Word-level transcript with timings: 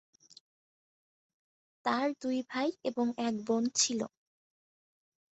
তার 1.85 2.07
দুই 2.21 2.37
ভাই 2.49 2.69
এবং 2.83 3.05
এক 3.17 3.35
বোন 3.45 3.63
ছিল। 3.75 3.99